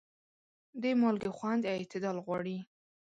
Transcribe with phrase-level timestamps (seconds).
[0.81, 2.57] د مالګې خوند اعتدال غواړي.